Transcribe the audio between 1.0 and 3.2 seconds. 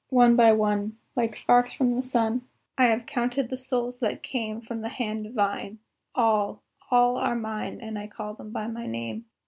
like sparks from the sun, I have